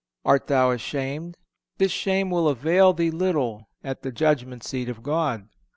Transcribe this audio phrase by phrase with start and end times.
[0.25, 1.37] Art thou ashamed?
[1.77, 5.47] This shame will avail thee little at the judgment seat of God."